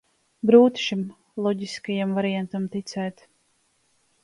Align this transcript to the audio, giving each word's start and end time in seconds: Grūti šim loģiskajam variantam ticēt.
Grūti 0.49 0.85
šim 0.85 1.03
loģiskajam 1.49 2.17
variantam 2.21 2.69
ticēt. 2.79 3.25